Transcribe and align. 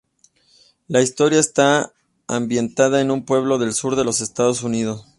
La 0.87 1.03
historia 1.03 1.39
está 1.39 1.93
ambientada 2.27 3.01
en 3.01 3.11
un 3.11 3.23
pueblo 3.23 3.59
del 3.59 3.73
Sur 3.75 3.95
de 3.95 4.03
los 4.03 4.19
Estados 4.19 4.63
Unidos. 4.63 5.05